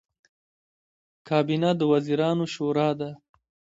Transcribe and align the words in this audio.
کابینه 1.29 1.69
د 1.79 1.81
وزیرانو 1.93 2.45
شورا 2.53 2.89
ده 2.99 3.09